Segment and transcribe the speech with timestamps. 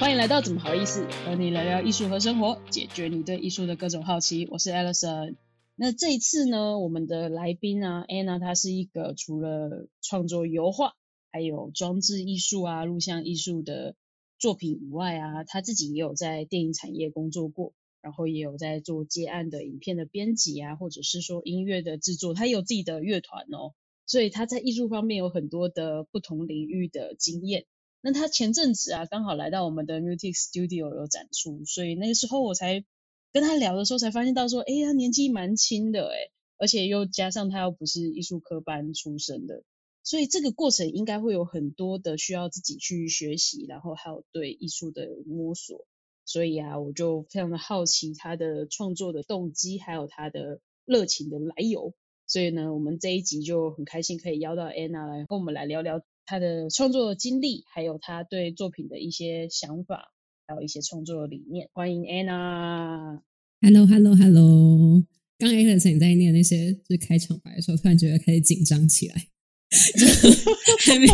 [0.00, 4.48] 欢迎来到怎么好意思和你聊聊艺术和生活，解决你对艺术的各种好奇。
[4.50, 5.36] 我是 Alison。
[5.76, 10.94] 那这一次呢，我们的来宾啊，Anna，她是一个除了创作油画，
[11.30, 13.94] 还有装置艺术啊、录像艺术的
[14.38, 23.74] 作品以外啊，她自己也有在电影产业工作过，然后也有在做接案的影片的编辑啊，或者是说音乐的制作，她有自己的乐团哦，
[24.06, 27.66] 所以她在艺术方面有很多的不同领域的经验。
[28.02, 32.84] 那他前阵子啊，刚好来到我们的 Mutic Studio 有展出，所以那个时候我才
[33.32, 39.62] 跟他聊的时候，才发现到说，哎，他年纪蛮轻的，哎，而且又加上他又不是艺术科班出身的，
[40.02, 45.86] 所以这个过程应该会有很多的需要自己去学习，然后还有对艺术的摸索。
[46.24, 51.92] 所以啊，我就非常的好奇他的创作的动机，还有他的热情的来由。
[52.26, 56.00] 所以呢，我们这一集就很开心可以邀到 Anna 来跟我们来聊聊。
[56.30, 60.12] 他的创作经历，还有他对作品的一些想法，
[60.46, 61.68] 还有一些创作理念。
[61.72, 63.18] 欢迎 Anna。
[63.60, 65.02] Hello，Hello，Hello。
[65.38, 69.26] 刚 a l i 在念那些就是开场白的时候，突然觉得开始紧张起来。
[70.86, 71.12] 还没有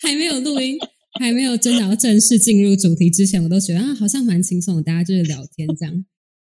[0.00, 0.78] 还没有录音，
[1.20, 6.06] 还没有真的要正式进入主题之前，我都觉得啊，好像蛮轻松的，大家就是聊天这样。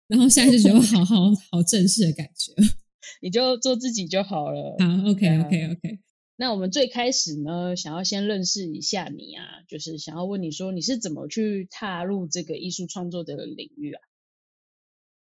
[0.08, 1.16] 然后现在就觉得好好
[1.50, 2.54] 好正式的感觉。
[3.20, 4.76] 你就做自己就好了。
[4.78, 5.98] 好，OK，OK，OK。
[6.40, 14.00] 那我们最开始呢，想要先认识一下你啊，就是想要问你说你是怎么去踏入这个艺术创作的领域啊？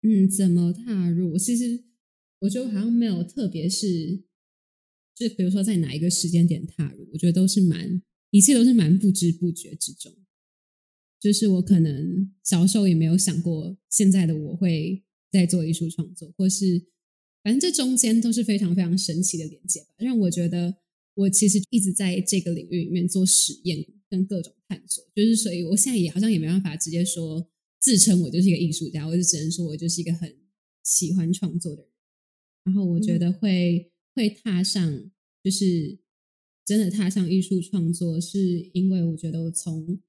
[0.03, 1.39] 嗯，怎么踏入？
[1.39, 1.83] 其实
[2.41, 4.23] 我觉得好像没有特别是，
[5.15, 10.15] 就比如说在哪一个时间点踏入，我觉得都是蛮一切都是蛮不知不觉之中。
[11.19, 16.85] 就是我可能小时候也没有想过，现在的我会在做艺术创作，或是
[17.43, 20.77] 反正这中间都是非常非常神奇的连接吧，让我觉得。
[21.19, 30.33] 我其实一直在这个领域里面做实验跟各种探索，就是所以我现在也好像也没办法直接说自称我就是一个艺术家，我就只能说我就是一个很
[30.85, 31.91] 喜欢创作的人。
[32.67, 35.11] 然后我觉得会会踏上，
[35.43, 35.99] 就是
[36.65, 40.01] 真的踏上艺术创作，是因为我觉得我从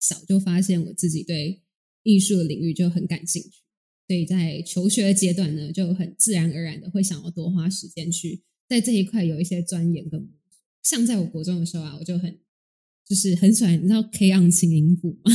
[0.00, 1.62] 小就发现我自己对
[2.04, 3.60] 艺术的领域就很感兴趣，
[4.06, 10.37] 所以在求学阶段呢，就很自然而然的会想要多花时间去在这一块有一些钻研跟。
[10.88, 12.38] 像在我国中的时候啊，我就很
[13.06, 15.32] 就是很喜欢，你知道 K on 轻音部吗？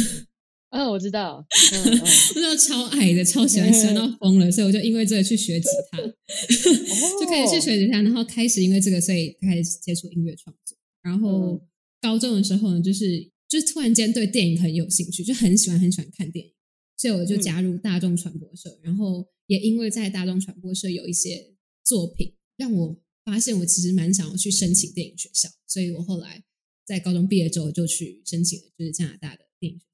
[0.70, 6.00] 啊，我知道， 我知道超矮的，超喜欢，喜欢到疯了，所以我就因为这个去学吉他，
[7.22, 10.76] 就开始去学吉他，然后开始因为这个，所以开始接触音乐创作。
[11.04, 11.64] 然后
[12.02, 16.52] 高中的时候呢，就是就突然间对电影很有兴趣，就很喜欢很喜欢看电影，
[16.98, 18.80] 所以我就加入大众传播社。
[18.82, 21.54] 然后也因为在大众传播社有一些
[21.86, 23.03] 作品，让我。
[23.24, 26.44] 发现我其实蛮想要去申请电影学校，所以我后来
[26.86, 29.92] 在高中毕业之后就去申请了，就是加拿大的电影学校。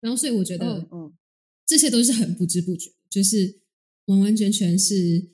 [0.00, 1.16] 然后，所以我觉得，嗯，
[1.64, 3.60] 这些都是很不知不觉，就是
[4.06, 5.30] 完完全全是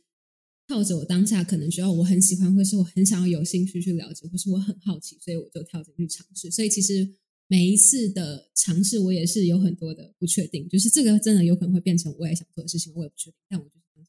[0.69, 6.51] 靠着我当下可能觉得我很喜欢，或是我很想要有兴趣去了解，或是我很好奇，所以我就跳进去尝试。
[6.51, 7.09] 所以其实
[7.47, 13.39] 每一次的尝试，我也是有很多的不确定，就是这个真的有可能会变成我也想做的事情，我也不确定。
[13.49, 14.07] 但我就是，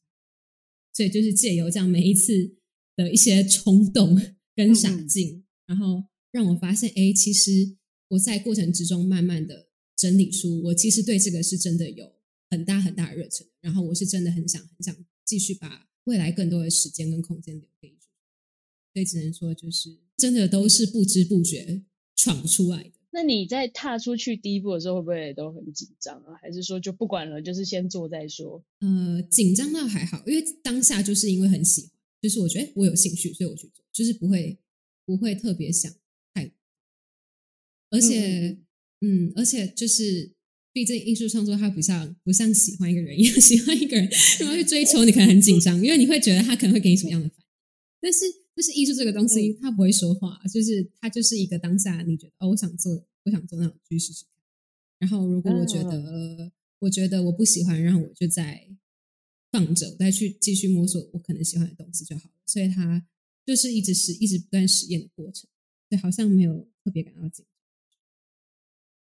[0.92, 2.56] 所以就是借由这样每一次。
[2.96, 4.20] 的一些冲动
[4.54, 7.76] 跟傻劲，然后让我发现，哎，其实
[8.08, 12.12] 我在过程之中慢慢的整理出，我其实对这个是真的有
[12.50, 17.94] 很大很大的热忱，然后我是真的很想很想继续把未来更多的时间跟空间留给
[18.94, 21.82] 所以只能说就是真的都是不知不觉
[22.14, 22.92] 闯出来的。
[23.10, 26.34] 那你在踏出去第一步的时候，会不会都很紧张啊？
[26.40, 28.64] 还是说就不管了，就是先做再说？
[28.80, 31.90] 呃，紧张倒还好，因为当下就是因为很喜欢。
[32.20, 34.58] 就是我觉得我有兴趣，所以我去做，就是不会
[35.04, 35.92] 不会特别想
[36.34, 36.50] 太，
[37.90, 38.58] 而且
[39.00, 40.32] 嗯，而且就是
[40.72, 44.08] 毕竟艺术创作它不像不像喜欢一个人一样， 喜欢一个人
[44.40, 47.44] 然后去追求，你可能很紧张，因为你会觉得他可能会给你什么样的反应。
[48.00, 48.20] 但是
[48.54, 54.32] 就是艺术这个东西，它不会说话，就是它就是一个当下，你觉得哦，我想做，我想做那种去试试看。
[54.98, 58.66] 然后如果我觉得我觉得我不喜欢，然后我就在。
[59.50, 62.34] 放着，我再去继续摸索我可能喜欢的东西就好了。
[62.46, 63.06] 所以它
[63.44, 65.48] 就是一直是一直不断实验的过程，
[65.88, 67.44] 对，好像没有特别感到紧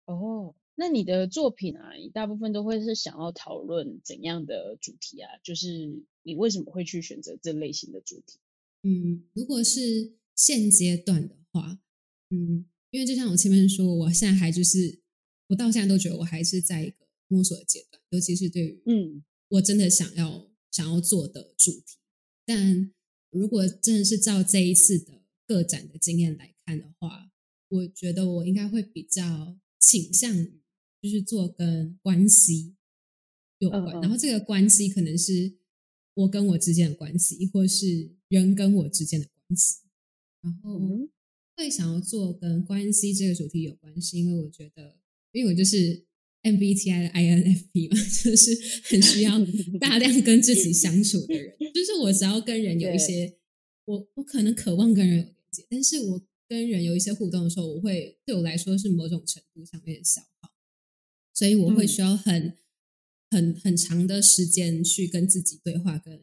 [0.06, 0.16] 张。
[0.16, 5.30] 哦，那你的作品啊，你大部分都会是想要讨论怎样的主题啊？
[5.42, 8.38] 就是你为什么会去选择这类型的主题？
[8.82, 11.80] 嗯，如果是现阶段的话，
[12.30, 15.00] 嗯，因为就像我前面说，我现在还就是
[15.48, 19.24] 我到现在都觉得我还是在一个摸索的阶段，尤其是对于嗯。
[19.48, 21.96] 我真的想要想要做的主题，
[22.44, 22.92] 但
[23.30, 27.30] 如果真的是照这一次的个展的经验来看的话，
[27.68, 30.60] 我觉得我应该会比较倾向于
[31.00, 32.76] 就是做跟关系
[33.58, 35.58] 有关，然后这个关系可能是
[36.14, 39.80] 我跟我之间的关系，或是人跟我之间的关系。
[40.40, 41.08] 然后
[41.56, 44.98] 会想要做跟关系这个主题有关系，因为我觉得，
[45.32, 46.06] 因为我就是
[46.42, 49.38] MBTI 的 INFP 嘛， 就是很需要
[49.80, 51.56] 大量跟自己相处的人。
[51.74, 53.38] 就是我只要跟人有一些，
[53.84, 60.50] 我我可能渴望跟人有连接，但是我跟人有一些互动的时候，我会对我来说是某种程度上面的消耗，
[61.34, 62.56] 所以我会需要很
[63.30, 66.22] 很很长的时间去跟自己对话，跟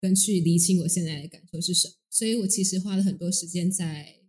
[0.00, 1.94] 跟去理清我现在的感受是什么。
[2.10, 4.20] 所以我其实花了很多时间在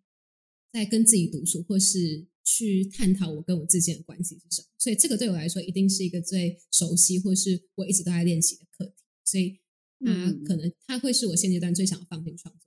[0.71, 4.67] 在跟自己独处，或是去探讨我跟我之间的关系是什么。
[4.79, 9.03] 所以这个对我来说，一定是一个最熟悉，或是我一直都在练习的课题。
[9.25, 9.59] 所以
[9.99, 12.61] 它可能它会是我现阶段最想放进创作。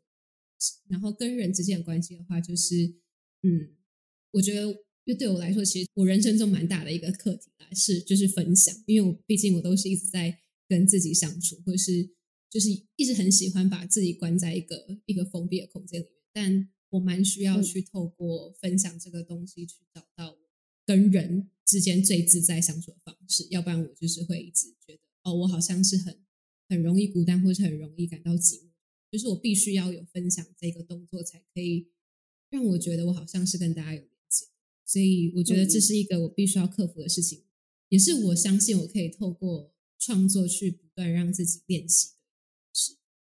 [0.88, 2.74] 然后跟人之间的关系的话，就是
[3.42, 3.74] 嗯，
[4.32, 4.66] 我觉得，
[5.04, 10.38] 因为对我来说，其实我人生中蛮大的一个课题来是就是分享，因为我毕竟我都是一直在
[10.68, 12.10] 跟自己相处，或是。
[12.52, 20.36] 就是一直很喜欢把自己关在一个一个封闭的空间里面，但我蛮需要去透过分享这个东西，去找到
[20.84, 23.46] 跟人之间最自在相处的方式。
[23.50, 26.20] 要不然我就是会一直觉得，哦，我好像是很
[26.68, 28.70] 很容易孤单，或者很容易感到寂寞。
[29.10, 31.88] 就是我必须要有分享这个动作，才可以
[32.48, 34.46] 让我觉得我好像是跟大家有连接。
[34.86, 37.44] 所以我觉得这是一个我必须要克服的事情，
[37.88, 42.14] 也是我相信我可以透过创作去不断让自己练习。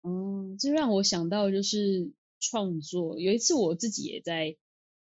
[0.02, 3.20] 哦，这让我想到就是创作。
[3.20, 4.56] 有一次我自己也在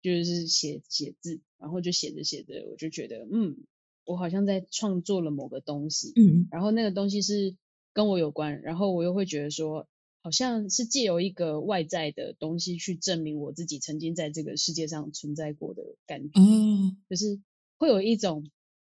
[0.01, 3.57] 就是写写字，然后就写着写着，我就觉得嗯，
[4.05, 7.55] 我好像在创作了某个东西，嗯，然后那个东西是
[7.93, 9.87] 跟我有关，然后我又会觉得说，
[10.21, 17.39] 好像是借由一个外在的东西去证明我自己曾经在这个世界上存在过的感觉，哦，就是
[17.77, 18.49] 会有一种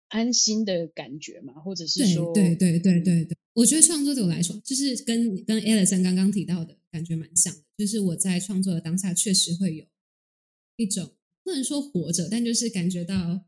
[0.09, 3.37] 安心的感觉嘛，或者是说，对对对对对。
[3.53, 7.61] 我觉得创作对我来说，就是跟跟 Alison 刚刚提到的感觉蛮像的。
[7.77, 9.85] 就是我在创作的当下，确实会有
[10.77, 11.13] 一种
[11.43, 13.45] 不能说活着，但就是感觉到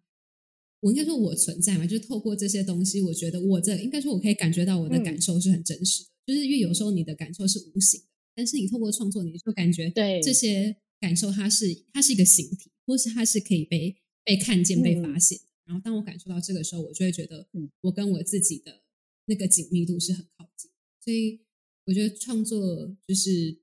[0.82, 1.88] 我应该说我存在嘛。
[1.88, 6.10] 就是透过这些东西，我觉得我这应该说我可以感觉到我的感受是很真实的。
[6.28, 15.40] 就是因为有时候你的感受是无形的，但是你透过创作，你就感觉对这些感受，它是它是一个形体，或是它是可以被被看见、被发现。
[15.66, 18.84] 然后当我感受到这个时候，我就会觉得，嗯，我跟我自己的。
[19.26, 20.72] 那个紧密度是很靠近，
[21.06, 21.46] 所以
[21.90, 23.58] 我觉得创作就是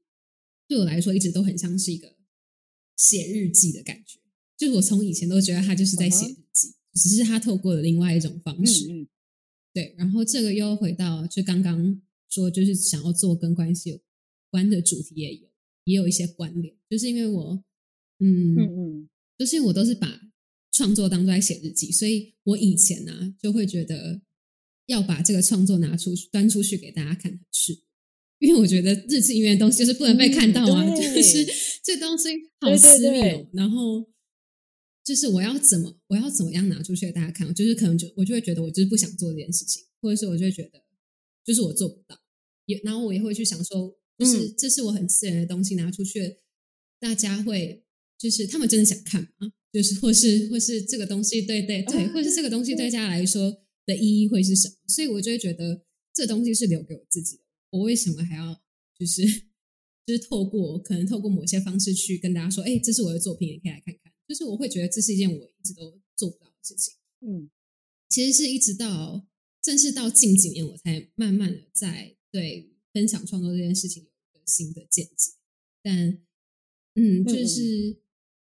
[0.66, 2.16] 对我来说一直都很像是一个
[2.96, 4.18] 写日记的感觉。
[4.56, 9.06] 就是我从以前都觉得他就是在写日记，只是他透过了另外一种方式。
[9.72, 14.00] 对，然后这个又回到就刚刚说，就是想要做跟关系有
[14.50, 15.48] 关的主题也有
[15.84, 17.64] 也有一些关联，就是因为我
[18.18, 19.08] 嗯嗯嗯，
[19.38, 20.32] 就是我都是把
[20.72, 24.20] 创作当做在写日记，所以我以前呢就会觉得。
[24.88, 27.76] 要把这个创作拿出去端出去给大家看是，
[28.38, 31.46] 因为我觉得日记里面的东西就是不能被看到啊，就 是
[31.82, 32.28] 这东西
[32.60, 33.46] 好私密哦。
[33.52, 34.08] 然后
[35.04, 40.82] 就是我要怎么我要怎么样拿出去给大家看，就是可能就我就会觉得我就是不想做这件事情，或者是我就会觉得
[41.44, 42.18] 就是我做不到，
[42.66, 46.38] 也然后我也会去想说，就是这是我很私人的东西拿出去，
[47.00, 47.84] 大家会
[48.18, 49.52] 就是他们真的想看吗？
[49.72, 53.62] 就是或是或是这个东西对对对，或是这个东西对大家来说。
[53.86, 54.74] 的意义会是什么？
[54.88, 57.42] 所以我就会觉得这东西是留给我自己的。
[57.76, 58.62] 我为什么还要
[58.98, 59.22] 就是
[60.06, 64.12] 就是透过可能透过某些方式去跟大家说，哎，这是我的作品，你可以来看看。
[64.28, 66.94] 就是我会觉得这是一件我一直都做不到的事情。
[67.20, 67.50] 嗯，
[68.08, 69.26] 其实是一直到
[69.62, 75.32] 正是到近几年，我才慢慢的在对分享创作这件事情有一个新的见解。
[75.82, 76.18] 但
[76.94, 77.98] 嗯，就是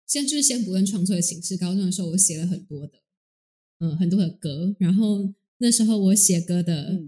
[0.06, 3.02] 先就是先不论创作的形式，高中的时候我写了很多的。
[3.78, 7.02] 嗯，很多的歌，然后那时候我写歌的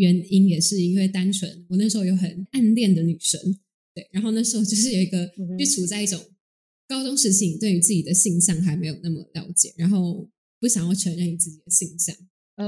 [0.00, 3.38] 原因也是因为单纯，我那时候有很暗恋的女生，
[3.94, 6.18] 对，然后那时候就是有一个就处在一种
[6.88, 12.16] 高中时期，对于自己的性向还没有那么了解，然后不想要承认自己的性向，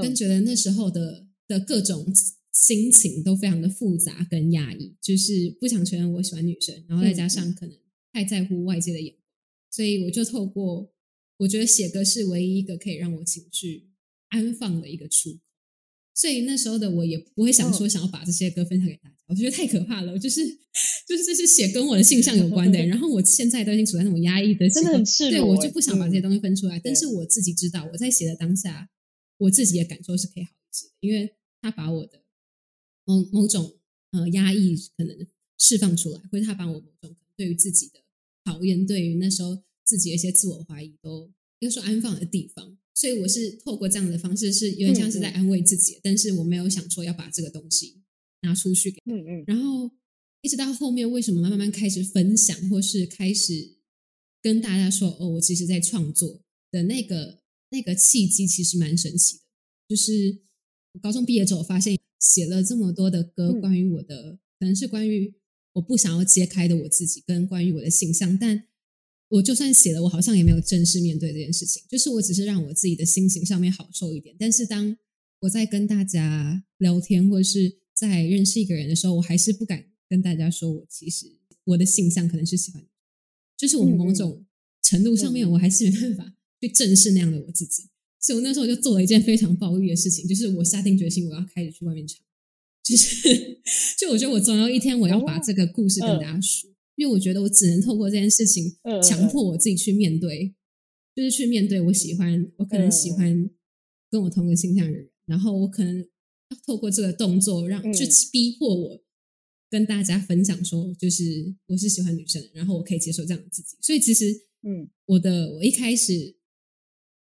[0.03, 2.13] 跟觉得那时候的的各种
[2.53, 7.77] 心情都非常的复杂跟压抑，就是不想承认我喜欢女生，然后再加上可能
[8.13, 9.23] 太在乎外界的眼光，
[9.71, 10.93] 所以我就透过。
[11.39, 13.89] 我觉得写歌是唯一一个可以让我情绪
[14.29, 15.41] 安放的一个出口，
[16.15, 20.19] 所以那时候的我也不会想说想要把这些歌分享给大家，我觉得太可怕了。
[20.19, 20.47] 就是
[21.09, 25.31] 就是这是写跟我的性向有关的， 然后我现在都已经处在那种压抑的，真的很赤裸。
[25.31, 28.91] 对我就不想把这些东西分出来，但是我自己知道我在写的当下，
[29.39, 32.23] 我自己的感受是可以好一些，因为他把我的
[33.05, 33.79] 某某种
[34.13, 35.27] 呃压抑可能
[35.59, 38.01] 释放出来，或者他把我某种对于自己的
[38.45, 39.63] 讨厌，对于那时候。
[39.85, 48.03] 自己的一些自我怀疑都应该说安放的地方，所以我是透过这样的方式，是有点像是在安慰自己，但是我没有想说要把这个东西
[48.43, 49.91] 拿出去给，嗯嗯，然后
[50.43, 53.79] 一直到后面，为什么慢慢开始分享，或是开始
[54.43, 59.43] 跟大家说，哦，我其实在创作的那个那个契机，其实蛮神奇的。
[59.89, 60.43] 就是
[60.93, 65.35] 我高中毕业之后，发现写了这么多的歌，关于我的，可能是关于
[65.73, 68.69] 我不想要揭开的我自己，跟关于我的形象，但。
[69.33, 71.83] 我就算写了，我好像也没有正式面对这件事情。
[71.89, 74.37] 就是我只是让我自己的心情上面好受一点。
[74.39, 74.95] 但是当
[75.41, 81.27] 我在跟大家聊天，或者是在认识一个人的时候，我还是不敢跟大家说我其实
[81.65, 82.87] 我的性向可能是喜欢。
[83.57, 84.45] 就是我某种
[84.83, 87.85] 程度上面，我还是没办法去正视那样的我自己。
[88.21, 92.21] 所以我那时候就做了一件非常暴力的事情，就是我下定决心我要开始去外面唱。
[92.85, 93.63] 就是，
[93.99, 96.71] 就我觉得我总有一天我要把这个故事跟大家说。
[96.97, 100.55] 因为我觉得我只能透过这件事情强迫我自己去面对，
[101.15, 103.51] 就是去面对我喜欢，我可能喜欢
[104.11, 109.03] 跟我同个性向的人，然后我可能要透过这个动作让去逼迫我
[109.71, 113.77] 跟大家分享说，就是我是喜欢女生的，然后我可以接受这样的自己。
[113.81, 114.31] 所以其实，
[114.63, 116.37] 嗯，我的我一开始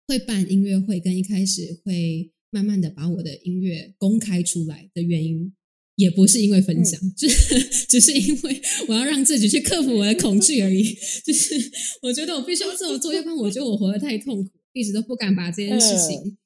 [0.07, 5.55] 会办音乐会，跟一开始会慢慢的把我的音乐公开出来的原因。
[5.95, 7.27] 也不是因为分享，只
[7.87, 10.83] 只是因为我要让自己去克服我的恐惧而已。
[11.25, 11.55] 就是
[12.01, 16.37] 我觉得我必须要这么做，要不然我觉得我活得太痛苦，一直都不敢把这件事情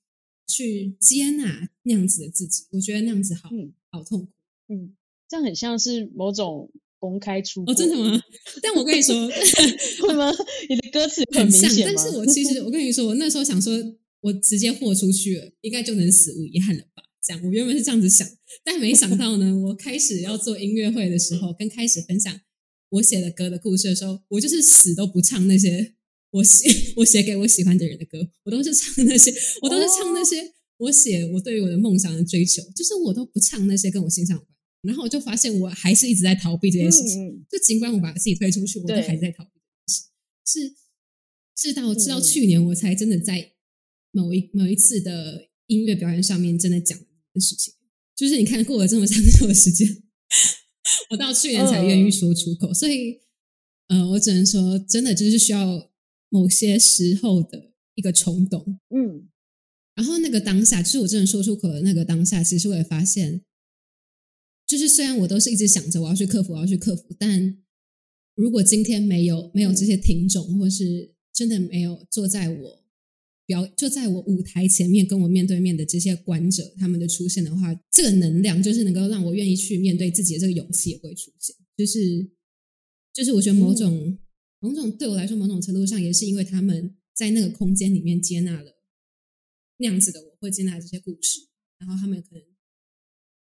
[0.47, 2.63] 去接纳那样子的自己。
[2.71, 3.49] 我觉得那样子好，
[3.91, 4.31] 好痛苦。
[4.67, 4.95] 嗯，
[5.27, 8.21] 这样很像是某种公开出哦，真的吗？
[8.61, 9.15] 但我跟你说，
[10.05, 10.31] 会吗？
[10.69, 13.73] 你的歌词很像，但是我其实我跟你说，我那时候想说，
[14.21, 17.03] 我直接豁出去了，应该就能死无遗憾了吧。
[17.43, 18.27] 我原本是这样子想，
[18.63, 19.57] 但没想到呢。
[19.57, 22.41] 我开始要做音乐会的时候，跟开始分享
[22.89, 25.95] 我写的歌的故事的时候，我就是死都不唱那些
[26.31, 34.55] 我写 我写给我喜欢的人的歌，我都是唱那些，我都是唱那些我写我对于我的梦想的追求，就是我都不唱那些跟我心上有关。
[34.83, 39.51] 然后我就发现我还是一直在逃避这件事情，就尽管我把自己推出去，我都还在逃避。
[40.45, 40.73] 是
[41.55, 43.51] 是到直到去年我才真的在
[44.11, 46.97] 某一某一次的音乐表演上面真的讲。
[47.33, 47.73] 的事情，
[48.15, 50.03] 就是你看过了这么长久的时间，
[51.09, 53.21] 我到去年才愿意说出口，所以，
[53.87, 55.91] 呃，我只能说，真的就是需要
[56.29, 59.29] 某些时候的一个冲动，嗯，
[59.95, 63.41] 然后那个当下，就是我真的说出口的那个当下，其实我也发现，
[64.67, 67.57] 就是虽然我都是一直想着我要去克服，我要去克服，但
[68.35, 72.78] 如果今天没有没有这些听众，或是真的没有坐在我。
[73.49, 81.55] 表就在我舞台前面跟我面对面的这些观者，他们的出现的话，这个能量就是能够让我愿意去面对自己的这个勇气也会出现。
[81.75, 82.29] 就是
[83.11, 84.19] 就是我觉得某种
[84.59, 88.83] 某种对我来说，某种程度上也是因为他们在那个空间里面接纳了
[89.77, 91.47] 那样子的我，会接纳这些故事，
[91.79, 92.43] 然后他们可能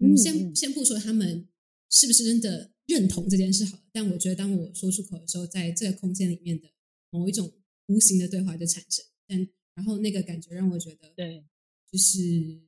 [0.02, 1.48] 嗯先先不说他们
[1.90, 6.70] 是不是真的认同这件事好，但我觉得当我说出口的时候，在这个空间里面的
[7.10, 7.52] 某一种
[7.88, 9.48] 无形的对话就产生，但。
[9.76, 11.46] 然后那个感觉让我觉得，对，
[11.92, 12.62] 就是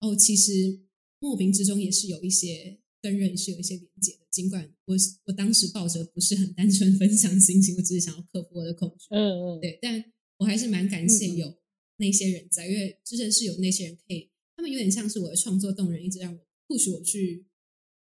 [0.00, 0.80] 哦，其实
[1.20, 4.26] 莫名之中也是有一些跟人是有一些连接的。
[4.30, 4.96] 尽管我
[5.26, 10.04] 我当时抱着不是很单纯分享心情，我只是想要克服我的恐惧，嗯嗯，对，但
[10.38, 11.58] 我还是蛮感谢有
[11.98, 17.46] 那些人在，因为之前是有那些人可以，他们有点像是我的创作动人，一直让我不许我去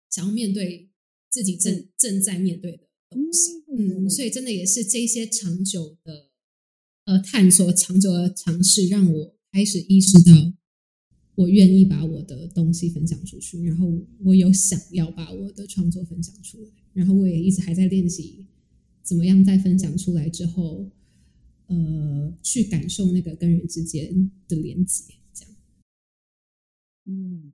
[0.10, 0.90] 想要面对
[1.30, 6.32] 自己正正在面对的东西，嗯，所以真的也是这些长久的。
[7.06, 10.32] 呃，探索长久的尝试让我开始意识到，
[11.36, 13.88] 我愿意把我的东西分享出去，然后
[14.24, 18.48] 我有想要把我的创作分享出来，然后我也一直还在练习
[19.04, 20.90] 怎么样在分享出来之后，
[21.68, 25.56] 呃，去感受那个跟人之间的连接，这样。
[27.06, 27.54] 嗯，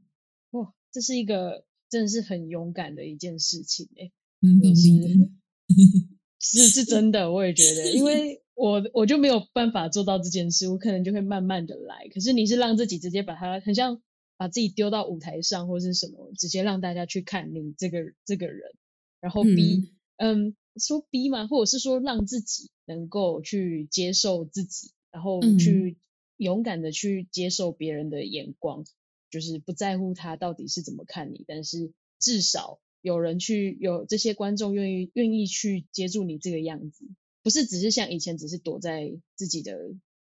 [0.52, 5.30] 哇，这是一个真的是很勇敢的一件事情哎，蛮不容易的，
[6.40, 8.41] 是是真的，我也觉得，因为。
[8.54, 12.08] 我我就没有办法做到这件事，我可能就会慢慢的来。
[12.14, 14.02] 可是你是让自己直接把它，很像
[14.38, 18.72] 把自己丢到舞台上或者是什么，直接让大家去看你这个这个人，
[19.20, 25.98] 然后逼，嗯，说逼嘛，或者是说让自己能够去接受自己，然后去
[26.38, 28.84] 勇敢的去接受别人的眼光，
[29.30, 37.06] 就是不在乎他到底是怎么看你，但是至少有人去有这些观众愿意愿意去接住你这个样子。
[37.44, 39.78] 不是只是像以前只是躲在自己的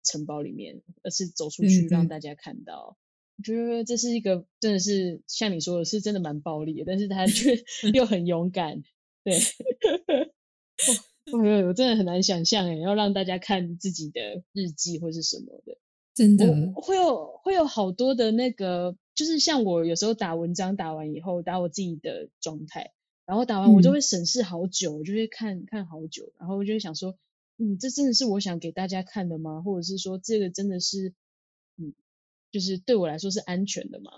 [0.04, 2.98] 城堡里面，而是走出去让大家看到。
[3.38, 8.82] 我觉得这是一个真的是像你说的，是真的蛮暴力的，但是他 却又很勇敢。
[9.24, 9.38] 对，
[11.32, 15.78] 我我真的很难想象诶，要让大家看自己的日记或是什么的。
[16.16, 22.92] 真的会有会有好多的那个，就是像我有时候打文章打完以后，打我自己的状态，
[23.28, 27.16] 然后打完我就会审视好久，我就会看看好久，然后我就会想说，
[27.60, 29.62] 嗯，这真的是我想给大家看的吗？
[29.62, 31.14] 或者是说这个真的是，
[31.78, 31.94] 嗯，
[32.52, 34.12] 就是对我来说是安全的吗？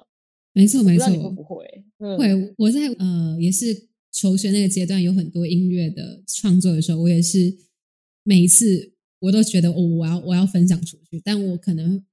[0.53, 1.83] 没错没错，会不会？
[1.97, 7.57] 会，我在呃也是求学那个阶段，有很多音乐的创作的时候，我也是
[8.23, 8.93] 每一次。
[9.21, 12.05] 我都觉得哦，我要我要分享出去，但我可能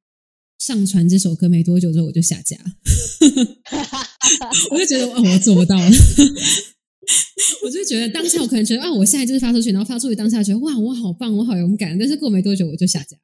[0.59, 2.59] 上传这首歌没多久之后我就下架，
[4.73, 5.89] 我就觉得哦，我做不到了。
[7.65, 11.97] 我就觉得当下我可能觉得啊，我现在就是发出去，然后发出去当下觉得哇，我好棒，我好勇敢。
[11.99, 13.17] 但是过没多久我就下架，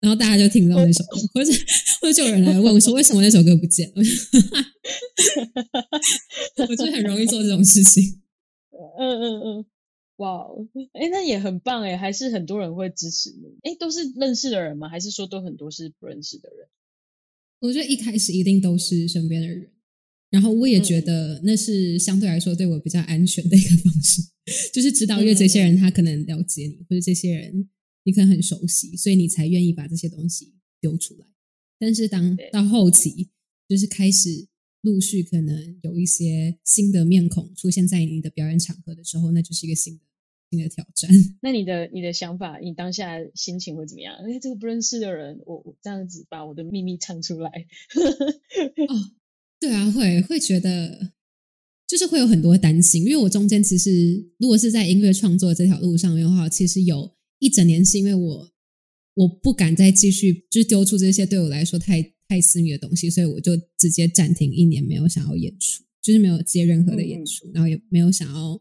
[0.00, 1.52] 然后大家就听不到那首歌，或者
[2.00, 4.02] 或者就有人来问我说为什么那首歌不见了？
[6.68, 8.20] 我就很容易做这种事情。
[8.98, 9.64] 嗯嗯嗯。
[10.18, 10.46] 哇，
[10.92, 13.58] 哎，那也很棒哎，还是很多人会支持你。
[13.62, 14.88] 哎，都是认识的人吗？
[14.88, 16.68] 还是说都很多是不认识的人？
[17.58, 19.72] 我觉得一开始一定都是身边的人，
[20.34, 24.20] 然后我也觉得那是相对来说对我比较安全的一个方式，
[24.72, 27.68] 就是知道因为这些人他可能了解你，或者这些人
[28.02, 31.26] 你可能很熟悉，所以你才愿意把这些东西丢出来。
[31.78, 33.30] 但是当到后期，
[33.68, 34.48] 就是开始。
[34.84, 40.00] 陆续可能有一些新的面孔出现在你的表演场合的时候，那就是一个新的
[40.50, 41.10] 新的挑战。
[41.40, 44.14] 那你的你的想法，你当下心情会怎么样？
[44.16, 47.48] 哎，这个不认识的人，我我这样子把我的秘密唱出来。
[47.48, 48.94] 哦，
[49.90, 51.12] 会会觉得
[51.86, 58.50] 就是会有很多担心，因为我中间其实如果是在音乐创作这条路上面的话，其实有一整年是因为我
[59.14, 62.12] 我不敢再继续，就是丢出这些对我来说太。
[62.26, 68.58] 太私密的东西，所以我就直接暂停一年，没有想要演出，就是没有接任何的演出，然后也没有想要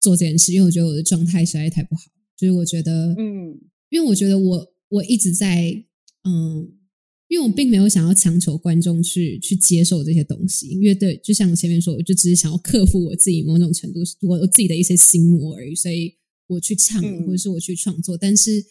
[0.00, 2.02] 做这件事，因为我觉得我的状态实在太不好。
[2.36, 5.84] 就是我觉得，嗯，因为我觉得我我一直在，
[6.24, 6.72] 嗯，
[7.30, 16.12] 因为我并没有想要强求观众去去接受这些东西，因为对，就像我前面说，我就只是想要克服我自己某种程度我我自己的一些心魔而已，所以
[16.48, 18.62] 我去唱或者是我去创作，但是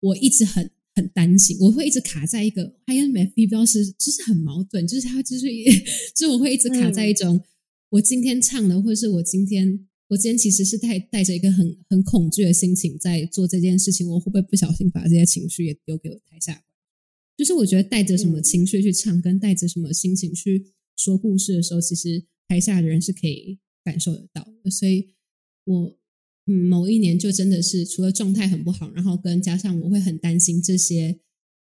[0.00, 0.68] 我一直很。
[0.98, 5.46] 很担心，我会一直卡在一个 INF，不知道是就是很矛盾，就是他就是
[6.12, 7.40] 就是我会一直卡在一种，
[7.90, 16.60] 我今天唱的，或者是我今天我今天其实是带带着一个很很恐惧的心情在做这件事情，我会不会不小心把这些情绪也丢给我台下？
[17.38, 25.14] 就是我觉得带着什么情绪去唱，跟带着什么心情去说故事的时候，其实台下的人是可以感受得到的，所以
[25.64, 25.96] 我。
[26.50, 31.20] 嗯，某一年就真的是除了状态很不好，然后跟加上我会很担心这些，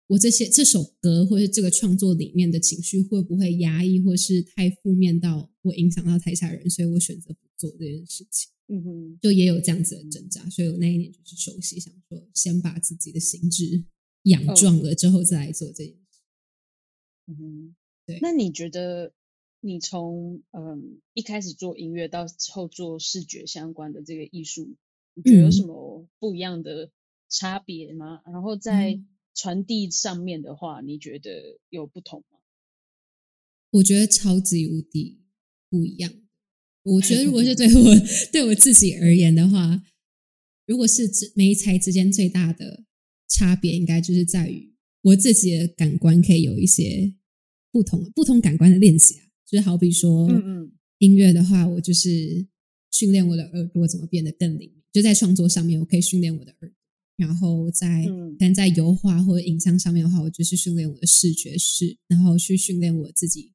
[0.09, 8.51] 我这些这首歌或者这个创作里面的情绪会不会压抑，或是太负面到会影响到台下人，所以我选择不做这件事情。
[8.67, 13.85] 嗯哼，就也有这样子的挣扎，所以我那一年就是休息，想说先把自己的心智
[14.25, 16.21] 养壮了之后再来做这件事。
[17.27, 18.19] 嗯哼，对。
[18.21, 19.13] 那你觉得？
[19.67, 24.77] 你从嗯一开始做音乐到之后做视觉相关的这个艺术，
[25.15, 26.91] 你觉得有什么不一样的
[27.31, 28.21] 差别吗？
[28.27, 29.01] 然后在
[29.35, 32.41] 传递上面的话，你觉得有不同吗？
[33.71, 35.23] 我觉得超级无敌
[35.71, 36.13] 不一样。
[36.83, 37.95] 我觉得如果是对我
[38.31, 39.83] 对我自己而言的话，
[40.67, 42.85] 如果是每一才之间最大的
[43.29, 47.15] 差别，应该就是在于我自己的感官可以有一些
[47.71, 49.25] 不同不同感官的练习啊。
[49.47, 50.29] 就是好比说，
[50.99, 52.47] 音乐的话，我就是
[52.91, 54.83] 训练我的耳朵怎么变得更灵敏。
[54.93, 56.71] 就在创作上面，我可以训练我的耳朵；
[57.17, 58.07] 然后在
[58.39, 63.53] 但在油画或者影像上面的话，我就是训练我的视觉视，然后去训练我自己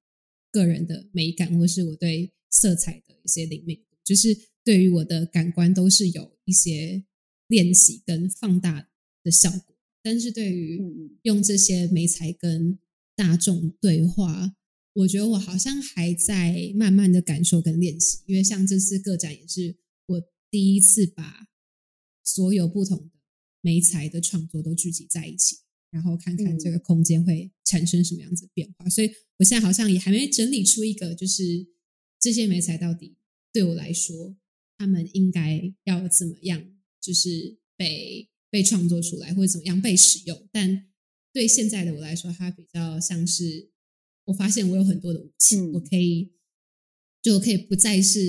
[0.51, 3.79] 个人的美感，或是我对色彩的一些灵敏。
[4.03, 7.03] 就是对于我的感官都是有一些
[7.47, 8.88] 练习跟放大
[9.23, 9.75] 的效果。
[10.01, 10.79] 但是对于
[11.23, 12.79] 用这些美材跟
[13.15, 14.55] 大众对话。
[14.93, 19.77] 我觉得我好像还在慢慢的感受跟练习，因为像这次个展也是
[20.08, 21.47] 我第一次把
[22.23, 23.12] 所有不同的
[23.62, 25.58] 媒材的创作都聚集在一起，
[25.91, 28.89] 然后看看这个空间会产生什么样子的变化。
[28.89, 31.67] 所以我现在好像也还没整理出一个，就是
[32.19, 33.15] 这些媒材到底
[33.53, 34.36] 对我来说，
[34.77, 40.47] 他们应该要怎么样，就是被被创作出来，或者怎么样被使用。
[40.51, 40.88] 但
[41.31, 43.71] 对现在的我来说，它比较像是。
[44.25, 46.33] 我发现我有很多的武器，我可以
[47.19, 48.19] 就可以不再是，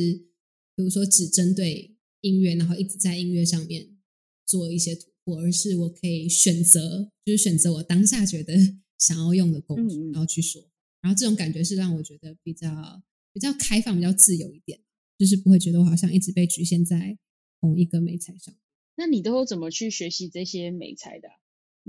[0.74, 3.98] 比如说只针对音乐，然后一直在音乐上面
[4.46, 8.54] 做一些突破，而是我可以选择，就是选择我当下觉得
[8.96, 10.70] 想要用的工具，然后去说。
[11.02, 13.02] 然后这种感觉是让我觉得比较
[13.34, 14.80] 比较开放、比较自由一点，
[15.18, 17.18] 就是不会觉得我好像一直被局限在
[17.60, 18.56] 同一个美材上。
[19.00, 21.28] 那你都怎么去学习这些美材的？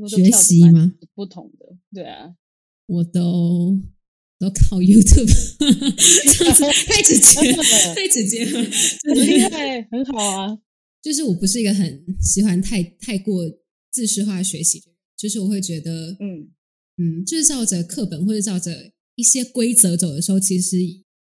[0.08, 0.96] 学习吗？
[1.14, 2.34] 不同的，对啊，
[2.86, 3.78] 我都
[4.40, 5.28] 都靠 YouTube，
[6.88, 8.64] 太直接了，太直接了，
[9.04, 10.58] 很厉害，很好啊。
[11.04, 13.44] 就是我不是一个很喜欢太太过
[13.92, 14.86] 自式化学习的，
[15.18, 16.50] 就是我会觉得，嗯
[16.96, 20.78] 嗯，就是照着课本或者照着一些规则走的时候，其实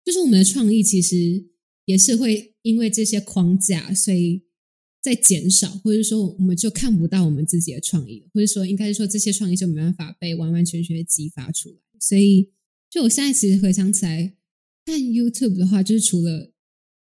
[0.06, 1.48] 就是我们的创意其实
[1.86, 4.44] 也是会因为这些框架，所以
[5.02, 11.76] 在减少，或者说我们就看不到我们自己的创意，或者说应该是说这些创意就没办法被完完全全激发出来。
[12.00, 12.52] 所以，
[12.90, 14.36] 就我现在其实回想起来，
[14.86, 16.54] 看 YouTube 的话，就是除了。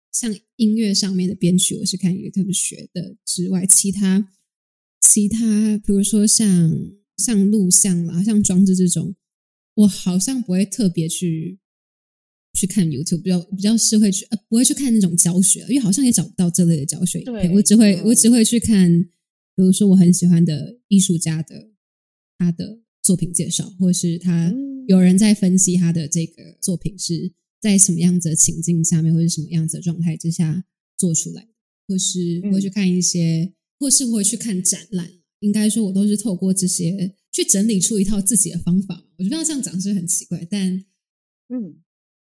[0.09, 4.33] 像音乐上面的编曲，我是看 YouTube 学的之外，其他
[4.99, 6.73] 其他，比如说像
[7.17, 9.15] 像录像啦，像装置这种，
[9.75, 11.59] 我好像不会特别去
[12.53, 17.51] 去看 YouTube，比较比较是会去呃不会去看那种教学，因为好像也找不到这类的教学影片。
[17.53, 19.03] 我只会我只会去看，
[19.55, 21.71] 比如说我很喜欢的艺术家的
[22.37, 24.53] 他的作品介绍，或是他
[24.87, 27.33] 有人在分析他的这个作品是。
[27.59, 30.63] 在什么样子的情境下面，或者什么样子的状态之下
[30.95, 31.47] 做出来，
[31.87, 35.11] 或是会去看一些，或是会去看展览。
[35.39, 39.03] 应该说，我都是透过这些去整理出一套自己的方法。
[39.17, 40.85] 我觉得这样讲是很奇怪，但
[41.49, 41.81] 嗯，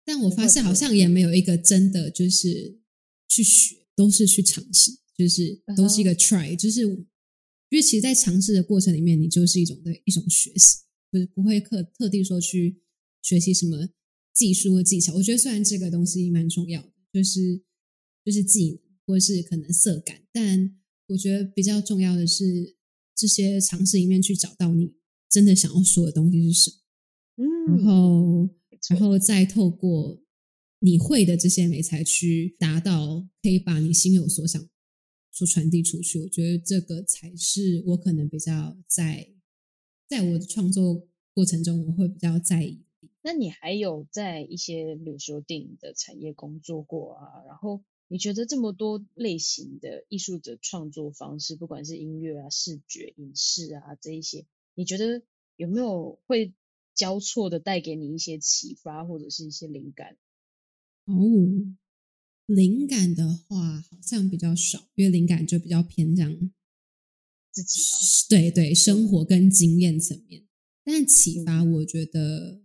[0.09, 2.79] 但我发现好像也没有一个真的就是
[3.27, 10.79] 去学，都是去尝试，就是都是一个 try，就是因为其实，在尝试的过程里面，你就是一种的一种学习，
[11.11, 12.81] 不是不会特特地说去
[13.21, 13.89] 学习什么。
[14.31, 17.61] 技术和技巧，我觉得虽然这个东西蛮重要的，就是
[18.23, 22.77] 就是技能或者是可能色感，但我觉得比较重要的是
[23.13, 24.93] 这些尝试里面去找到你
[25.29, 28.49] 真的想要说的东西是什么，嗯，然后
[28.89, 30.21] 然后再透过
[30.79, 34.69] 你会的这些美才去达到可以把你心有所想
[35.31, 36.19] 所传递出去。
[36.19, 39.29] 我觉得这个才是我可能比较在
[40.07, 42.83] 在我的创作过程中我会比较在意。
[43.21, 47.43] 那你还有在一些，比如说电影的产业工作过啊？
[47.47, 55.21] 然后你觉得这么多类型的艺术的创作方式，不管是音乐啊、视觉、影视啊这一些，你觉得
[55.57, 56.53] 有没有会
[56.99, 60.17] 交错的带给你一些启发或者是一些灵感？
[61.05, 61.15] 哦，
[62.45, 66.51] 灵感的话好像比较少，因为灵感就比较偏向
[67.53, 67.81] 自己，
[68.27, 70.45] 对对，生活跟经验层面。
[70.83, 72.61] 但启发，我觉得。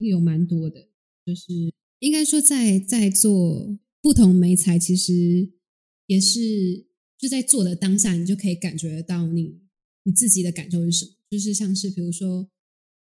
[0.00, 0.90] 有蛮多的，
[1.26, 5.52] 就是应该说，在在做不同媒材，其实
[6.06, 6.86] 也是
[7.18, 9.60] 就在做的当下，你就可以感觉得到你
[10.04, 11.10] 你自己的感受是什么。
[11.28, 12.48] 就是像是比如说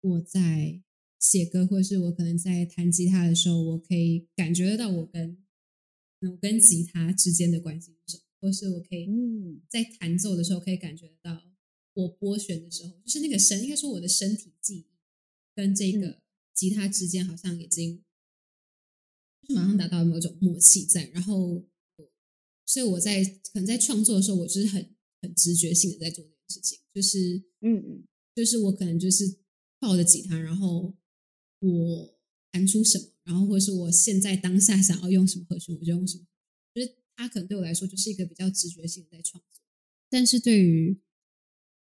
[0.01, 0.81] 我在
[1.19, 5.37] 写歌，或者是我可能在弹吉他的时候，我可以感觉得到我跟
[6.21, 9.07] 我跟吉他之间的关系是什么，或是我可以
[9.69, 11.43] 在弹奏的时候可以感觉得到
[11.93, 14.85] 我拨弦的时候，就是那个声，应该说我的身体记忆
[15.55, 16.21] 跟这个。
[16.57, 18.03] 吉他之间好像已经
[19.49, 21.63] 马上达到某种默契在，然后，
[22.65, 29.37] 所以我在可能在创作的时候，我就是很很直觉性的在做这件事情，就是嗯嗯，就是我可能就是
[29.79, 30.95] 抱着吉他，然后
[31.59, 32.15] 我
[32.51, 36.25] 弹出什么，然后或者是我现在当下想要用什么和弦，我就用什么，
[36.73, 39.61] 就是它可能对我来说就是一个比较直觉性的在创作，
[40.09, 40.99] 但是对于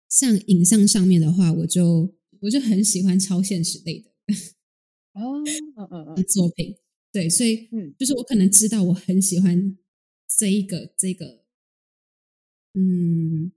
[0.08, 4.10] 像影像上面的话，我就我就很喜欢超现实类的。
[5.14, 5.42] 哦，
[5.76, 6.76] 嗯嗯 嗯，作品。
[7.12, 9.76] 对，所以嗯，就是我可能知道我很喜欢
[10.38, 11.44] 这一个这个，
[12.72, 13.52] 嗯，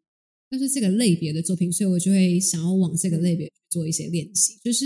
[0.50, 4.60] 就是这个类别的作品，所以我就会想要往这个类别做一些练习。
[4.64, 4.86] 就是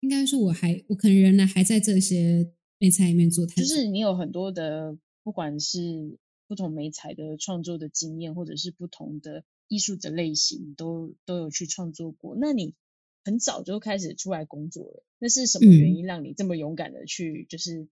[0.00, 12.36] 应该说，我还我可能仍然还在这些美材里面做，就是你有很多的，不管是不同美材的创作的经验，或者是不同的艺术的类型，都都有去创作过。
[12.38, 12.74] 那你？
[13.26, 17.88] 很早就开始出来工作了，那是什么原因让你这么勇敢的去，就是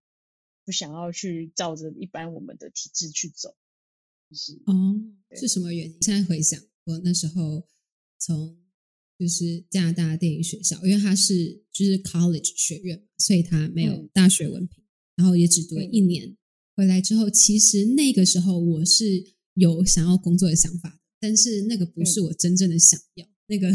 [0.67, 3.57] 不想要去照着一般我们的体制去走？
[4.29, 5.01] 就是哦，
[5.35, 5.97] 是什么原因？
[6.03, 7.67] 现在回想，我那时候
[8.19, 8.59] 从
[9.19, 14.83] 就是加拿大电影学校，因为他是就是 college 学院，所以他没有大学文凭，
[15.17, 16.37] 然后也只读了一年。
[16.75, 23.29] 回来之后，其实那个时候我是有想要工作的想法，但是那个不是我真正的想要。
[23.47, 23.71] 那个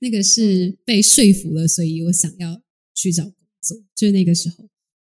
[0.00, 2.62] 那个是被说服了，所以我想要
[2.94, 4.68] 去找工作，就是那个时候。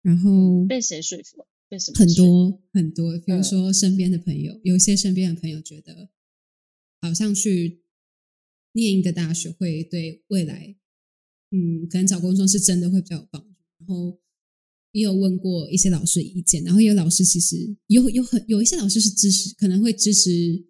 [0.03, 1.47] 然后被谁说服？
[1.71, 1.99] 被什么？
[1.99, 6.11] 很多很多，比如说身边的朋友，有些身边的朋友觉得，
[7.05, 7.83] 好像去
[8.73, 10.75] 念一个大学会对未来，
[11.51, 13.49] 嗯，可能找工作是真的会比较有帮助。
[13.79, 14.19] 然后
[14.93, 20.65] 也有问过一些老师意见，然后有老师其实有有很有一些老师是支持，可能会支持。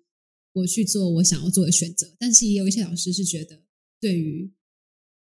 [0.55, 2.14] 我去做我想要做的选择。
[2.16, 3.64] 但是也有一些老师是觉得，
[4.01, 4.53] 对于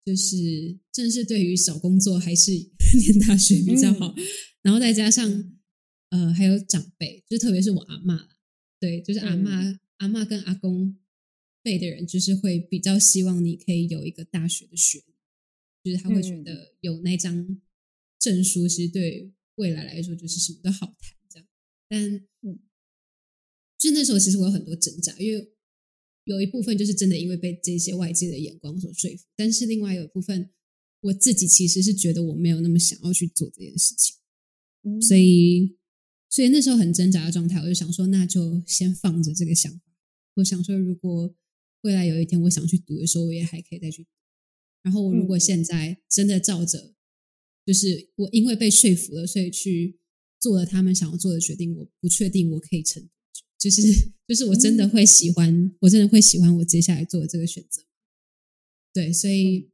[0.05, 2.51] 就是正是对于找工作还是
[2.99, 4.17] 念大学比较好。
[4.63, 5.53] 然后再加上
[6.11, 8.29] 呃还有长辈，就特别是我阿妈，
[8.81, 10.99] 对，就是阿妈阿妈跟阿公
[11.63, 15.15] 辈的人，就是会比较希望你可以有一个大学的学历，
[15.85, 17.61] 就是他会觉得有那张
[18.19, 21.49] 证书，其实对未来来说就是什么都好谈这样。
[21.89, 22.59] 但嗯，
[23.79, 25.53] 就那时候其实我有很多挣扎，因为
[26.25, 30.51] 有一部分就是真的因为被这些外界的眼光所说服，但是另外有一部分
[31.03, 34.17] 我自己其实是觉得我没有那么想要去做这件事情，
[35.01, 35.77] 所以
[36.29, 39.92] 所以那时候很挣扎的状态，我就想说那就先放着这个想法。
[40.35, 41.35] 我想说，如果
[41.83, 44.07] 未来有一天我想去读的时候，我也还可以再去。
[44.83, 46.95] 然后我如果现在真的照着，
[47.65, 49.99] 就是我因为被说服了，所以去。
[50.43, 53.09] 做了他们想要做的决定，我不确定我可以成，
[53.57, 53.81] 就是
[54.27, 57.85] 就是我真的会喜欢，我真的会喜欢我接下来做的这个选择。
[58.93, 59.71] 对，所以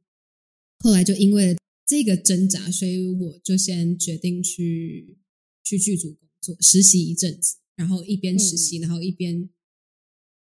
[0.77, 5.17] 后来就因为这个挣扎，所以我就先决定去
[5.63, 9.49] 去剧组工作实习一阵子，然后一边实习，然后一边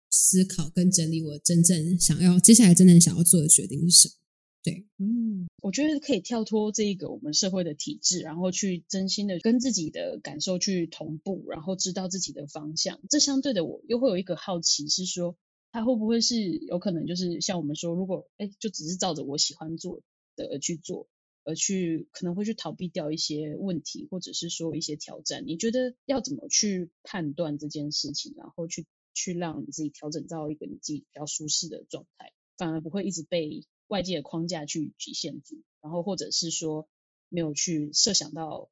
[0.10, 4.13] 思考跟整理我真正想要接下来真正想要做的决定是什么。
[4.62, 13.00] 对，嗯，我觉得可以跳脱这一个我们社会的体制，然后去真心的跟自己的感受去同步，然后知道自己的方向。
[13.10, 15.38] 这相对的，我又会有一个好奇，是说
[15.72, 20.02] 他会不会是有可能就是像我们说，如果哎，就只是照着我喜欢做
[20.36, 21.08] 的而去做，
[21.45, 25.45] 而去可能会去逃避掉一些问题，或者是说一些挑战。
[25.48, 28.86] 你觉得要怎么去判断这件事情，然后去
[29.19, 33.65] 去让你自己调整到一个你自己比较舒适的状态，反而不会一直被。
[33.89, 36.88] 外界的框架去局限住，然后或者是说
[37.27, 38.69] 没有去设想到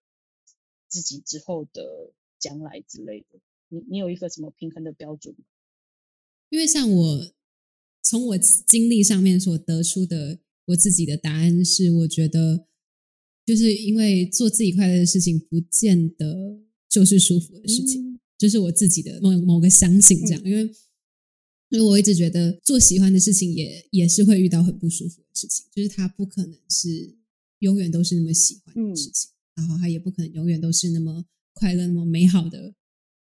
[0.87, 5.35] 自己之后的将来之类的，你你有一个什么平衡的标准？
[6.49, 7.33] 因为像我
[8.03, 12.67] 从我经历上面所得出的我自己的答案是，我觉得
[13.43, 18.06] 就是因为做自己快乐的事情，不见得就是舒服的事情，
[18.37, 20.69] 就是我自己的某某个相信这样，因为。
[21.69, 27.17] 因为我一直觉得做喜欢的事情也也是会遇到很不舒服的事情，就是它不可能是
[27.59, 32.73] 永远都是那么喜欢的事情，然后它也不可能永远都是那么快乐、那么美好的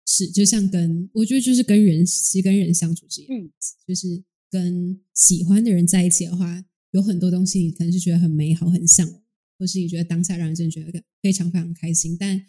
[0.05, 0.27] 事。
[0.27, 3.51] 就像跟我觉得就是跟人其实跟人相处是一样，
[3.87, 9.23] 就是跟喜欢的人在一起的话，有很多东西你可能是觉得很美好、很向往，
[9.57, 12.45] 或是你觉得当下让人真的觉得非常非常开心，但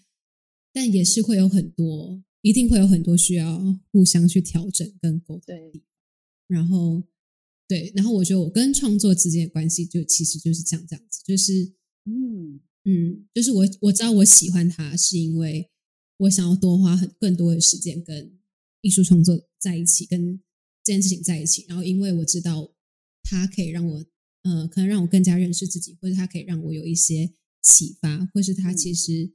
[0.74, 2.22] 但也是会有很多。
[2.46, 5.42] 一定会有很多需要互相去调整跟沟通。
[5.46, 5.82] 对，
[6.46, 7.02] 然后
[7.66, 15.68] 对，然后我觉得我跟创作之间的关系就其实就是这样这样子，就是嗯嗯，就是我我知道我喜欢他，是因为
[16.18, 18.38] 我想要多花很更多的时间跟
[18.80, 20.40] 艺术创作在一起，跟
[20.84, 21.66] 这件事情在一起。
[21.68, 22.72] 然后因为我知道
[23.24, 24.06] 他可以让我
[24.42, 29.32] 呃，可能让我更加认识自己，或者他可以让我有一些启发，或是他其实。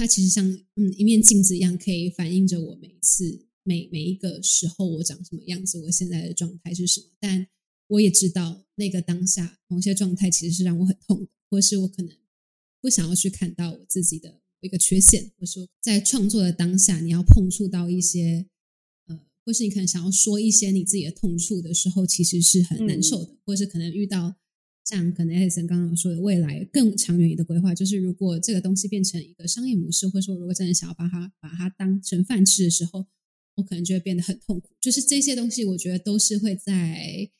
[0.00, 7.06] 它其实像嗯一面镜子一样，可以反映着我每次每每一个时候我长什么样子，我现在的状态是什么。
[7.20, 7.46] 但
[7.86, 12.16] 我也知道，那个当下某些状态其实是让我很痛的，或是我可能
[12.80, 18.46] 不想要去看到我自己的一个缺陷，或说在创作的当下，你要碰触到一些
[19.08, 24.36] 呃，或是你可能想要说一些你自己的痛处的时候，其实是很难受的，或是可能遇到。
[24.84, 33.06] 像可能艾森刚刚说的，未来更长远的规划，就是如果这个东西变成一个商业模式，或者说如果真的想要把它把它当成饭吃的时候，
[33.54, 34.70] 我可能就会变得很痛苦。
[34.80, 37.30] 就是这些东西，我觉得都是会在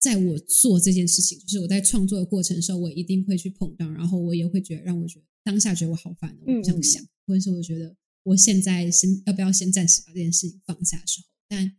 [0.00, 11.76] 在我做这件事情，就是我在创作的过程的时候，我一定会去碰到，然后我也会觉得让我觉得当下觉得我好烦，我不想想，或者是我觉得我现在先要不要先暂时把这件事情放下的时候，但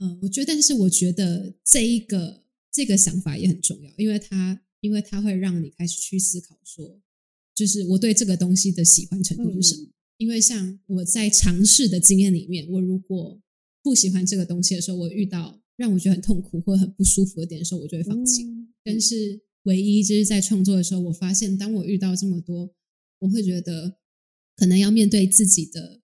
[0.00, 2.43] 嗯，我觉得，但是我觉得这一个。
[2.74, 7.00] 这个想法也很重要，因为它因为它会让你开始去思考，说
[7.54, 9.88] 就是我对这个东西的喜欢程度是什么。
[10.16, 13.40] 因为像我在尝试的经验里面，我如果
[13.80, 18.44] 不喜欢这个东西的时候，我遇到让我觉得很痛苦或很不舒服的点的时候，我就会放弃。
[18.82, 22.74] 但是唯一就是在创作的时候，我发现当我遇到这么多，
[23.20, 23.98] 我会觉得
[24.56, 26.00] 可能要面对自己的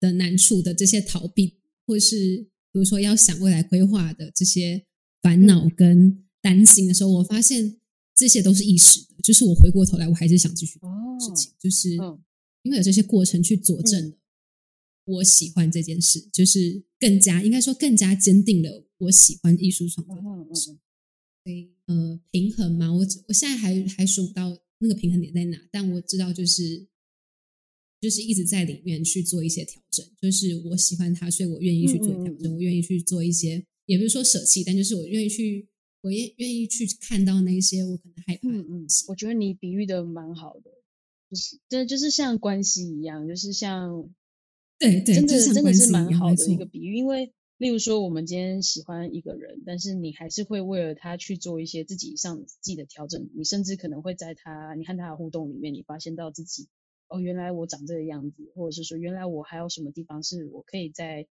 [0.00, 4.86] 的难处的这些逃避，或是比如说要想未来规划的这些。
[5.22, 7.78] 烦恼跟担心的时候，我发现
[8.14, 9.14] 这些都是一时的。
[9.22, 11.90] 就是我回过头来，我还是想继续做事情，就是
[12.62, 14.16] 因为有这些过程去佐证了
[15.04, 20.54] 我喜欢这件事，就是更加应该说更加坚定了我喜欢艺术创作。
[20.54, 26.86] 所以呃，平衡嘛，我我现在还还数不到那个平衡点在哪，但我知道就是
[28.00, 30.06] 就是一直在里面去做一些调整。
[30.20, 35.66] 就是我喜欢他，所以我愿意去做调整，我愿意去做一些，也不是说舍弃，但就是我愿意去，
[36.02, 39.04] 我愿愿意去看到那些我可能害怕的东西。
[39.08, 40.70] 我觉得你比喻的蛮好的，
[41.28, 44.08] 就是这就是像关系一样，就是像
[44.78, 47.32] 对对，真的真的是蛮好的一个比喻，因为。
[47.60, 53.28] 例如说，我们今天喜欢一个人，但是你还是会为了他去做一些自己上自己的调整。
[53.36, 56.68] 你甚至可能会在他你和他的互动里面，你发现到自己
[57.08, 61.26] 哦，原来我长这个样子，或者是说原来我还有什么地方是我可以再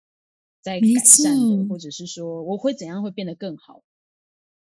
[0.69, 3.83] 再改善的，或者是说我会怎样会变得更好。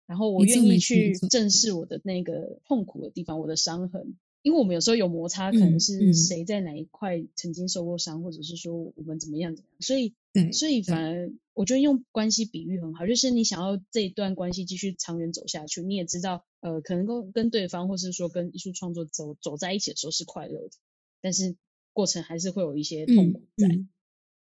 [0.08, 4.16] 然后我愿意去正视我的那个痛苦的地方，我的伤痕。
[4.42, 10.14] 因为我们有时候有摩擦，可能是谁在哪一块曾经受过伤，或者是说我们怎么样怎么样，所以，
[10.54, 11.04] 所以反。
[11.04, 20.72] 而我觉得用关系比喻很好，就是你想要这一段关系继续长远走下去，你也知道，呃，可能跟跟对方，或是说跟艺术创作走走在一起的时候是快乐的，
[21.20, 21.58] 但是
[21.92, 23.68] 过程还是会有一些痛苦在。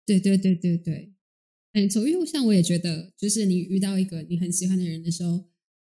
[0.07, 1.13] 对对对对对，
[1.75, 5.45] 哎，走一路上我也觉得，就是你遇到一个你很喜欢的人的时候。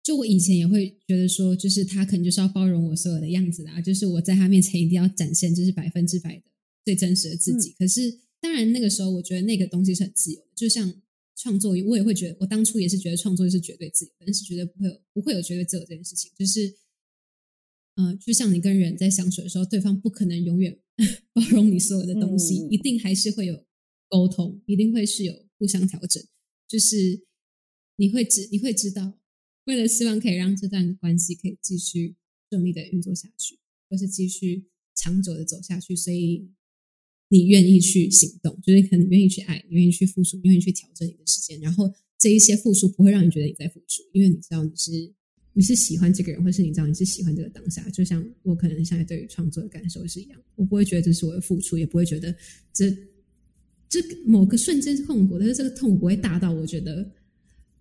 [0.02, 6.42] 就我以前也会觉得说，就是他可能就是要包容我所有的样子啊，就是我在他面前一定要展现就是百分之百的
[6.82, 7.74] 最真实的自己。
[7.78, 11.02] 可是当然那个时候，我觉得那个东西是很自由的，就像
[11.36, 16.32] 创作，我也会觉得，我当初也是觉得创作是绝对自由，但是绝对不会有不会有绝对自由这件事情。
[16.38, 16.74] 就是，
[17.96, 20.78] 嗯，就像你跟人在相处的时候，对方不可能永远
[21.34, 23.66] 包容你所有的东西，一定还是会有
[24.08, 26.22] 沟通，一定会是有互相调整。
[26.66, 27.24] 就是
[27.96, 29.18] 你会知你会知道。
[29.64, 32.16] 为了希望可以让这段关系可以继续
[32.48, 33.58] 顺利的运作下去，
[33.90, 36.48] 或是继续长久的走下去，所以
[37.28, 41.60] 你愿意去行动，就是可能愿意去爱，愿意去付出，愿意去调整你的时间。
[41.60, 45.12] 然后这一些付出不会让你觉得你在付出，因为你知道你是
[45.52, 47.86] 你是喜欢这个人，或是你知道你是喜欢这个当下。
[47.90, 52.34] 就像我可能现在对于创作的感受是一样，我不会觉得这是我的付出，也不会觉得
[52.72, 52.88] 这
[53.88, 57.08] 这某个瞬间是痛苦，但是这个痛苦不会大到我觉得。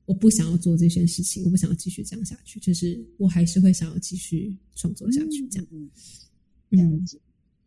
[0.06, 2.62] 我不想要做这件事情，我不想要继续这样下去。
[2.62, 5.68] 就是我还是会想要继续创作下去，这样。
[5.70, 5.92] 嗯，
[6.70, 7.06] 嗯。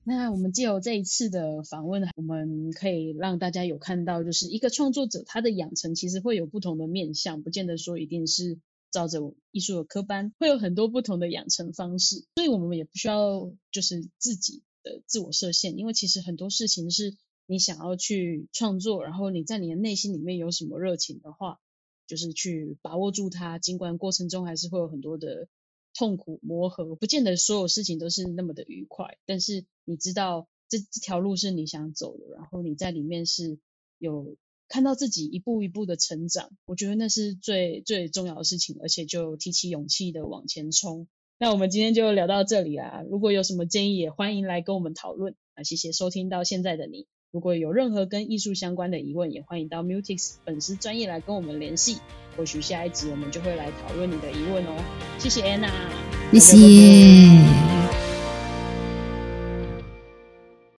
[0.04, 8.58] 那我们借由这一次的访问，我们可以让大家有看到，就是一个创作者他的养成其实会有不同的面向，不见得说一定是
[8.90, 12.24] 照着艺术的科班，会有很多不同的养成方式。
[12.36, 17.14] 所以我们也不需要就是自己的自我设限，因为其实很多事情是
[17.50, 21.58] 你想要去创作，然后你在你的内心里面有什么热情的话。
[22.06, 25.46] 就是去把握住它，尽管过程中还是会有很多的
[25.94, 29.16] 痛苦磨合，不见得所有事情都是那么的愉快。
[29.26, 33.60] 但是你知道这这条路是你想走的，然后你在里面是
[33.98, 34.36] 有
[34.66, 41.06] 看到自己一步一步的成长，我觉得那是最最重要的事情，而且就提起勇气的往前冲。
[41.38, 45.36] 那我们今天就聊到这里啦，如果有什么建议，也欢迎来跟我们讨论。
[45.54, 47.06] 啊，谢谢收听到现在的你。
[47.32, 51.98] 如果有任何跟艺术相关的疑问，也欢迎到 Mutix 粉丝专业来跟我们联系。
[52.36, 54.84] 或许下一集我们就会来讨论你的疑问哦。
[55.18, 55.70] 谢谢 Anna，
[56.32, 57.79] 谢谢。